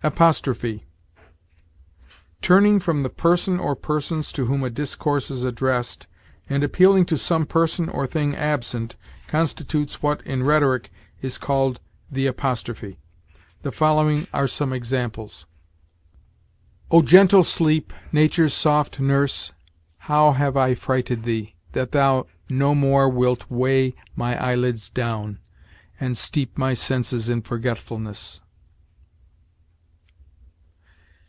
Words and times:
APOSTROPHE. 0.00 0.84
Turning 2.40 2.78
from 2.78 3.00
the 3.00 3.10
person 3.10 3.58
or 3.58 3.74
persons 3.74 4.30
to 4.30 4.44
whom 4.46 4.62
a 4.62 4.70
discourse 4.70 5.28
is 5.28 5.42
addressed 5.42 6.06
and 6.48 6.62
appealing 6.62 7.04
to 7.06 7.18
some 7.18 7.44
person 7.44 7.88
or 7.88 8.06
thing 8.06 8.32
absent, 8.36 8.94
constitutes 9.26 10.00
what, 10.00 10.22
in 10.24 10.44
rhetoric, 10.44 10.92
is 11.20 11.36
called 11.36 11.80
the 12.08 12.28
apostrophe. 12.28 13.00
The 13.62 13.72
following 13.72 14.28
are 14.32 14.46
some 14.46 14.72
examples: 14.72 15.46
"O 16.92 17.02
gentle 17.02 17.42
sleep, 17.42 17.92
Nature's 18.12 18.54
soft 18.54 19.00
nurse, 19.00 19.50
how 20.02 20.30
have 20.30 20.56
I 20.56 20.76
frighted 20.76 21.24
thee, 21.24 21.56
That 21.72 21.90
thou 21.90 22.28
no 22.48 22.72
more 22.72 23.08
wilt 23.08 23.50
weigh 23.50 23.96
my 24.14 24.40
eyelids 24.40 24.88
down, 24.90 25.40
And 25.98 26.16
steep 26.16 26.56
my 26.56 26.72
senses 26.72 27.28
in 27.28 27.42
forgetfulness?" 27.42 28.42